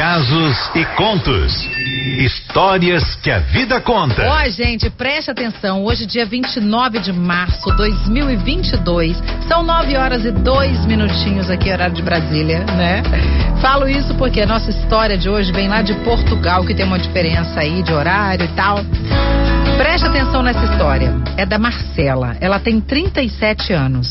[0.00, 1.68] casos e contos.
[2.24, 4.26] Histórias que a vida conta.
[4.30, 5.84] Ó, gente, preste atenção.
[5.84, 11.94] Hoje, dia 29 de março de 2022, são 9 horas e 2 minutinhos aqui, horário
[11.94, 13.02] de Brasília, né?
[13.60, 16.98] Falo isso porque a nossa história de hoje vem lá de Portugal, que tem uma
[16.98, 18.78] diferença aí de horário e tal.
[19.76, 21.14] Preste atenção nessa história.
[21.36, 22.38] É da Marcela.
[22.40, 24.08] Ela tem 37 anos.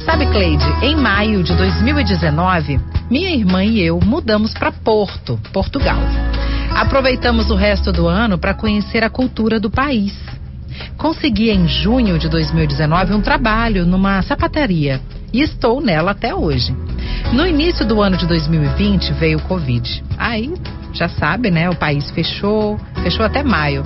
[0.00, 2.78] Sabe, Cleide, em maio de 2019,
[3.10, 6.00] minha irmã e eu mudamos para Porto, Portugal.
[6.70, 10.12] Aproveitamos o resto do ano para conhecer a cultura do país.
[10.96, 15.00] Consegui em junho de 2019 um trabalho numa sapataria
[15.32, 16.74] e estou nela até hoje.
[17.32, 20.04] No início do ano de 2020 veio o Covid.
[20.16, 20.52] Aí,
[20.92, 21.68] já sabe, né?
[21.68, 23.84] O país fechou, fechou até maio.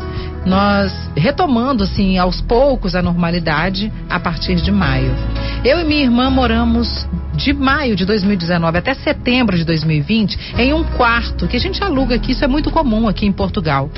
[0.49, 5.15] Nós retomando, assim, aos poucos a normalidade a partir de maio.
[5.63, 10.83] Eu e minha irmã moramos de maio de 2019 até setembro de 2020 em um
[10.83, 13.91] quarto que a gente aluga aqui, isso é muito comum aqui em Portugal.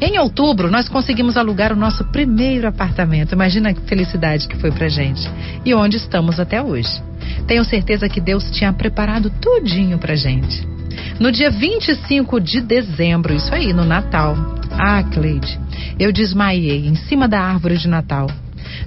[0.00, 3.32] Em outubro, nós conseguimos alugar o nosso primeiro apartamento.
[3.32, 5.28] Imagina que felicidade que foi pra gente.
[5.64, 7.02] E onde estamos até hoje.
[7.46, 10.75] Tenho certeza que Deus tinha preparado tudinho pra gente.
[11.18, 14.36] No dia 25 de dezembro, isso aí, no Natal.
[14.72, 15.58] Ah, Cleide,
[15.98, 18.26] eu desmaiei em cima da árvore de Natal.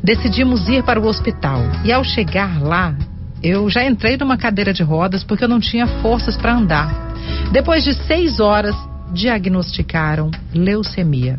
[0.03, 2.95] Decidimos ir para o hospital e ao chegar lá,
[3.41, 7.15] eu já entrei numa cadeira de rodas porque eu não tinha forças para andar.
[7.51, 8.75] Depois de seis horas,
[9.11, 11.37] diagnosticaram leucemia.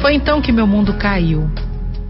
[0.00, 1.50] Foi então que meu mundo caiu.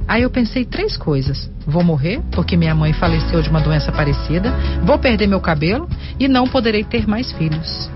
[0.06, 4.50] Aí eu pensei três coisas: vou morrer porque minha mãe faleceu de uma doença parecida,
[4.82, 5.88] vou perder meu cabelo
[6.18, 7.90] e não poderei ter mais filhos.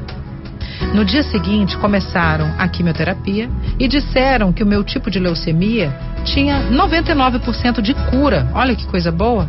[0.95, 5.93] No dia seguinte começaram a quimioterapia e disseram que o meu tipo de leucemia
[6.25, 8.51] tinha 99% de cura.
[8.55, 9.49] Olha que coisa boa!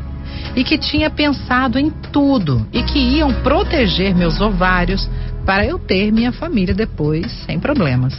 [0.56, 5.10] E que tinha pensado em tudo e que iam proteger meus ovários
[5.46, 8.16] para eu ter minha família depois sem problemas.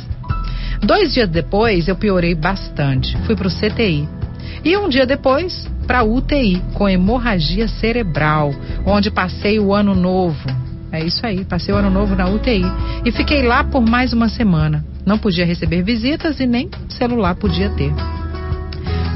[0.83, 3.17] Dois dias depois eu piorei bastante.
[3.27, 4.20] Fui para o CTI.
[4.65, 8.53] E um dia depois, para UTI, com hemorragia cerebral,
[8.85, 10.49] onde passei o ano novo.
[10.93, 12.65] É isso aí, passei o ano novo na UTI.
[13.05, 14.85] E fiquei lá por mais uma semana.
[15.07, 17.93] Não podia receber visitas e nem celular podia ter.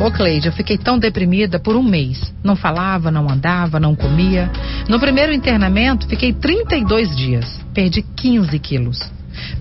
[0.01, 2.33] Ô Cleide, eu fiquei tão deprimida por um mês.
[2.43, 4.51] Não falava, não andava, não comia.
[4.89, 7.61] No primeiro internamento, fiquei 32 dias.
[7.73, 8.99] Perdi 15 quilos.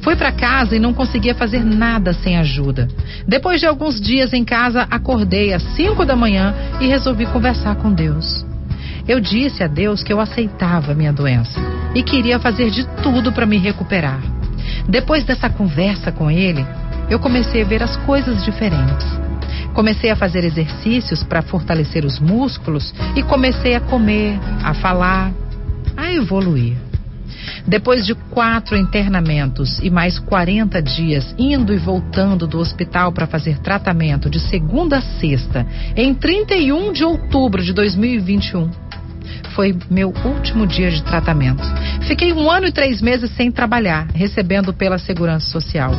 [0.01, 2.87] Fui para casa e não conseguia fazer nada sem ajuda.
[3.27, 7.91] Depois de alguns dias em casa, acordei às 5 da manhã e resolvi conversar com
[7.91, 8.45] Deus.
[9.07, 11.59] Eu disse a Deus que eu aceitava minha doença
[11.93, 14.21] e queria fazer de tudo para me recuperar.
[14.87, 16.65] Depois dessa conversa com ele,
[17.09, 19.05] eu comecei a ver as coisas diferentes.
[19.73, 25.31] Comecei a fazer exercícios para fortalecer os músculos e comecei a comer, a falar,
[25.97, 26.77] a evoluir.
[27.67, 33.59] Depois de quatro internamentos e mais 40 dias indo e voltando do hospital para fazer
[33.59, 38.69] tratamento de segunda a sexta, em 31 de outubro de 2021,
[39.53, 41.63] foi meu último dia de tratamento.
[42.07, 45.91] Fiquei um ano e três meses sem trabalhar, recebendo pela Segurança Social.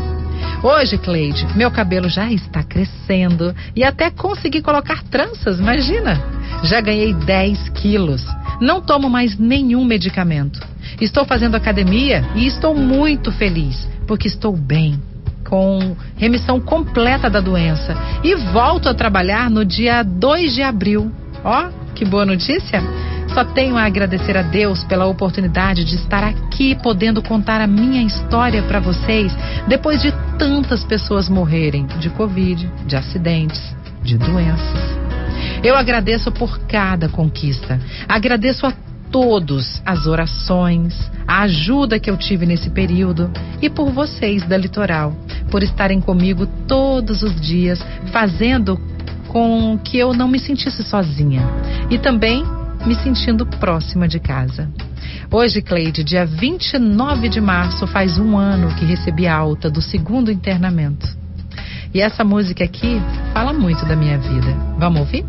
[0.63, 6.21] Hoje, Cleide, meu cabelo já está crescendo e até consegui colocar tranças, imagina!
[6.65, 8.25] Já ganhei 10 quilos.
[8.61, 10.59] Não tomo mais nenhum medicamento.
[11.05, 14.99] Estou fazendo academia e estou muito feliz, porque estou bem,
[15.47, 17.95] com remissão completa da doença.
[18.25, 21.13] E volto a trabalhar no dia 2 de abril.
[21.45, 22.83] Ó, que boa notícia!
[23.35, 28.03] Só tenho a agradecer a Deus pela oportunidade de estar aqui podendo contar a minha
[28.03, 29.31] história para vocês
[29.69, 35.05] depois de tantas pessoas morrerem de Covid, de acidentes, de doenças.
[35.63, 37.79] Eu agradeço por cada conquista.
[38.09, 38.73] Agradeço a
[39.15, 43.31] todos as orações, a ajuda que eu tive nesse período
[43.63, 45.15] e por vocês da Litoral,
[45.53, 47.81] por estarem comigo todos os dias,
[48.11, 48.77] fazendo
[49.29, 51.43] com que eu não me sentisse sozinha.
[51.89, 52.45] E também
[52.85, 54.69] me sentindo próxima de casa.
[55.31, 60.29] Hoje, Cleide, dia 29 de março, faz um ano que recebi a alta do segundo
[60.29, 61.07] internamento.
[61.95, 63.01] E essa música aqui
[63.33, 64.57] fala muito da minha vida.
[64.77, 65.25] Vamos ouvir?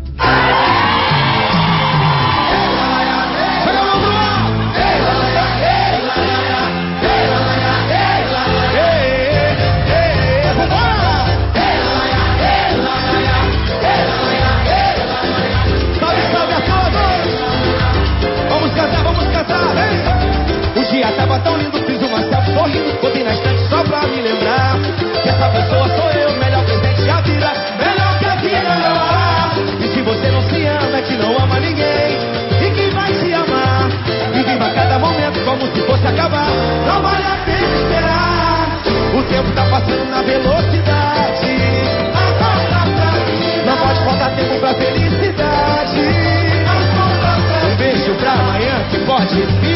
[49.16, 49.75] forte.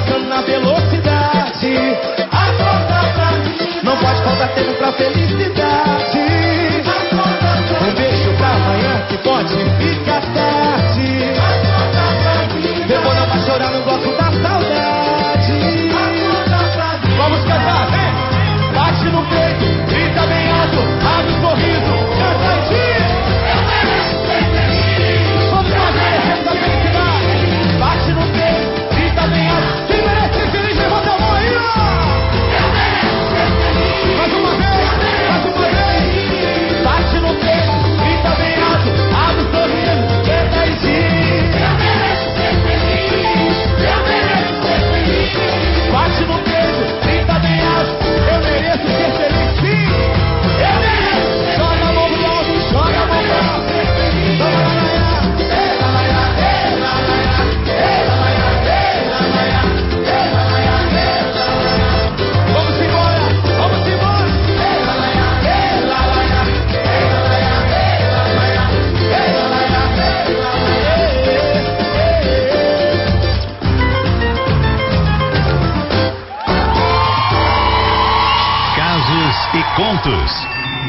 [0.00, 1.74] passando na velocidade.
[2.30, 3.80] Acorda pra mim.
[3.82, 5.29] Não pode faltar tempo pra feliz.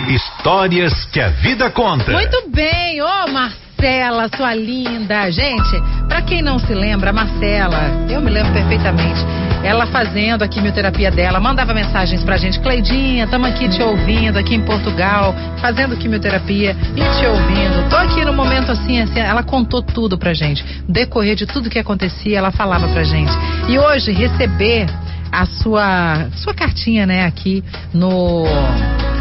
[0.07, 2.11] Histórias que a vida conta.
[2.11, 5.31] Muito bem, ô Marcela, sua linda.
[5.31, 9.19] Gente, para quem não se lembra, Marcela, eu me lembro perfeitamente.
[9.63, 14.53] Ela fazendo a quimioterapia dela, mandava mensagens pra gente, Cleidinha, estamos aqui te ouvindo, aqui
[14.53, 17.89] em Portugal, fazendo quimioterapia e te ouvindo.
[17.89, 20.63] Tô aqui no momento assim, assim, ela contou tudo pra gente.
[20.87, 23.31] Decorrer de tudo que acontecia, ela falava pra gente.
[23.67, 24.87] E hoje, receber
[25.31, 27.63] a sua, sua cartinha, né, aqui
[27.93, 28.43] no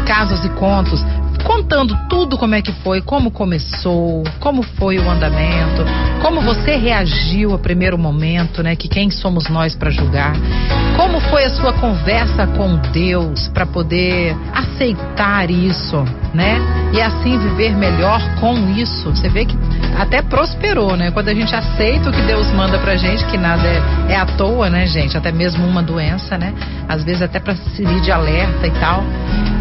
[0.05, 1.03] Casos e Contos,
[1.41, 5.83] contando tudo como é que foi, como começou, como foi o andamento,
[6.21, 8.75] como você reagiu ao primeiro momento, né?
[8.75, 10.33] Que quem somos nós para julgar?
[10.95, 16.03] Como foi a sua conversa com Deus para poder aceitar isso,
[16.33, 16.59] né?
[16.93, 19.09] E assim viver melhor com isso.
[19.09, 19.57] Você vê que
[19.97, 21.11] até prosperou, né?
[21.11, 24.25] Quando a gente aceita o que Deus manda pra gente, que nada é, é à
[24.25, 25.15] toa, né, gente?
[25.17, 26.53] Até mesmo uma doença, né?
[26.89, 29.03] Às vezes até pra servir de alerta e tal.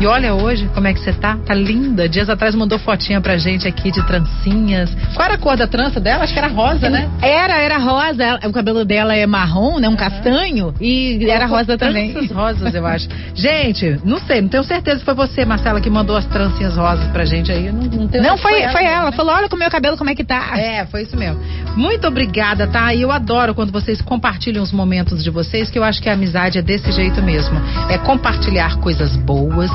[0.00, 1.36] E olha hoje como é que você tá.
[1.44, 2.08] Tá linda.
[2.08, 4.90] Dias atrás mandou fotinha pra gente aqui de trancinhas.
[5.14, 6.24] Qual era a cor da trança dela?
[6.24, 7.08] Acho que era rosa, né?
[7.20, 8.40] Era, era rosa.
[8.48, 9.88] O cabelo dela é marrom, né?
[9.88, 10.72] Um castanho.
[10.80, 12.12] E era rosa também.
[12.12, 13.08] Tranças rosas, eu acho.
[13.34, 17.06] Gente, não sei, não tenho certeza se foi você, Marcela, que mandou as trancinhas rosas
[17.12, 17.70] pra gente aí.
[17.70, 19.10] Não, não Não, foi, ela, foi ela.
[19.10, 19.12] né?
[19.12, 20.58] Falou, olha com o meu cabelo como é que tá.
[20.58, 21.40] É, foi isso mesmo.
[21.76, 22.92] Muito obrigada, tá?
[22.94, 26.12] E eu adoro quando vocês compartilham os momentos de vocês, que eu acho que a
[26.12, 27.58] amizade é desse jeito mesmo.
[27.88, 29.70] É compartilhar coisas boas,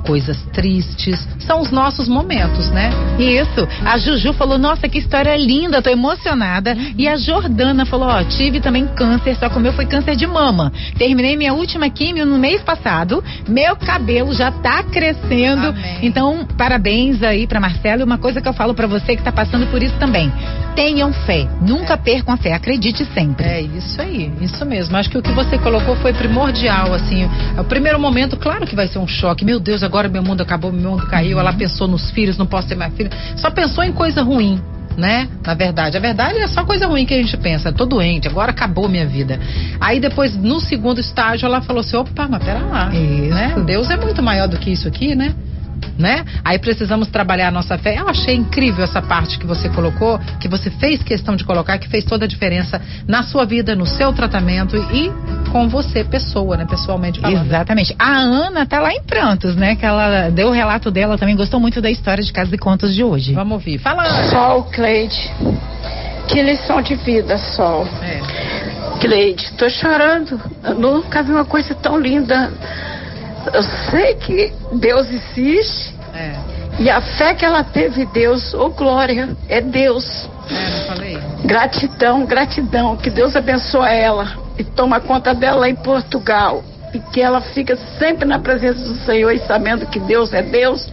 [0.00, 1.28] coisas tristes.
[1.40, 2.90] São os nossos momentos, né?
[3.18, 3.66] Isso.
[3.84, 6.76] A Juju falou, nossa, que história linda, tô emocionada.
[6.96, 10.26] E a Jordana falou, ó, tive também câncer, só que o meu foi câncer de
[10.26, 10.72] mama.
[10.96, 15.68] Terminei minha última químio no mês passado, meu cabelo já tá crescendo.
[15.68, 15.98] Amém.
[16.02, 18.02] Então, parabéns aí pra Marcela.
[18.02, 20.32] E uma coisa que eu falo pra você que tá passando por isso também.
[20.74, 23.46] Tenham fé, nunca percam a fé, acredite sempre.
[23.46, 24.96] É isso aí, isso mesmo.
[24.96, 27.28] Acho que o que você colocou foi primordial, assim.
[27.58, 29.44] O primeiro momento, claro que vai ser um choque.
[29.44, 31.38] Meu Deus, agora meu mundo acabou, meu mundo caiu.
[31.38, 33.10] Ela pensou nos filhos, não posso ter mais filho.
[33.36, 34.60] Só pensou em coisa ruim.
[34.96, 35.28] Né?
[35.46, 37.72] Na verdade, a verdade é só coisa ruim que a gente pensa.
[37.72, 39.38] Tô doente, agora acabou minha vida.
[39.80, 42.92] Aí depois, no segundo estágio, ela falou assim: opa, mas pera lá.
[42.92, 43.34] Isso.
[43.34, 43.54] Né?
[43.64, 45.34] Deus é muito maior do que isso aqui, né?
[46.00, 46.24] Né?
[46.42, 48.00] Aí precisamos trabalhar a nossa fé.
[48.00, 51.88] Eu achei incrível essa parte que você colocou, que você fez questão de colocar, que
[51.88, 55.12] fez toda a diferença na sua vida, no seu tratamento e
[55.52, 56.64] com você, pessoa, né?
[56.64, 57.44] Pessoalmente falando.
[57.44, 57.94] Exatamente.
[57.98, 59.76] A Ana tá lá em prantos, né?
[59.76, 62.94] Que ela deu o relato dela, também gostou muito da história de Casa e Contos
[62.94, 63.34] de hoje.
[63.34, 63.76] Vamos ouvir.
[63.78, 64.30] Fala, Ana.
[64.30, 65.30] Sol, Cleide.
[66.28, 67.86] Que lição de vida, Sol.
[68.02, 68.20] É.
[69.00, 70.40] Cleide, tô chorando.
[70.64, 72.50] Eu nunca vi uma coisa tão linda.
[73.52, 76.34] Eu sei que Deus existe É,
[76.78, 80.28] e a fé que ela teve em Deus, ô glória, é Deus.
[80.50, 81.18] é, não falei?
[81.44, 82.96] Gratidão, gratidão.
[82.96, 86.62] Que Deus abençoe ela e toma conta dela lá em Portugal.
[86.92, 90.88] E que ela fica sempre na presença do Senhor e sabendo que Deus é Deus.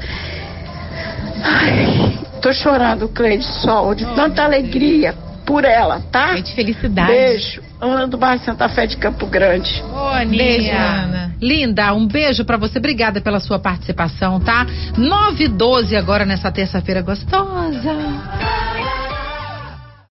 [1.43, 5.13] Ai, tô chorando, Cleide Sol, de tanta alegria
[5.45, 6.35] por ela, tá?
[6.35, 7.07] De felicidade.
[7.11, 7.61] Beijo.
[7.79, 9.83] Ana do Bairro Santa Fé de Campo Grande.
[10.13, 10.37] Aninha.
[10.37, 11.26] Beijo, Ana.
[11.41, 12.79] Linda, um beijo pra você.
[12.79, 14.65] Obrigada pela sua participação, tá?
[14.97, 17.95] 9 e 12 agora nessa terça-feira gostosa.